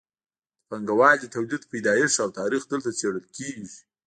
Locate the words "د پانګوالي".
0.03-1.27